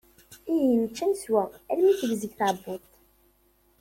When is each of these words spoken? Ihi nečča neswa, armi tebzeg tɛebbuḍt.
Ihi 0.53 0.69
nečča 0.79 1.05
neswa, 1.09 1.43
armi 1.71 1.93
tebzeg 1.99 2.33
tɛebbuḍt. 2.39 2.89